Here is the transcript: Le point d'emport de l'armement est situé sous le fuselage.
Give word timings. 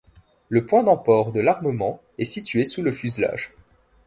Le 0.49 0.65
point 0.65 0.81
d'emport 0.81 1.31
de 1.31 1.41
l'armement 1.41 2.01
est 2.17 2.25
situé 2.25 2.65
sous 2.65 2.81
le 2.81 2.91
fuselage. 2.91 3.53